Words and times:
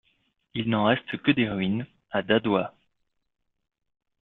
Il 0.55 0.67
n’en 0.67 0.85
reste 0.85 1.15
que 1.21 1.29
des 1.29 1.47
ruines, 1.47 1.85
à 2.09 2.23
d’Adwa. 2.23 2.73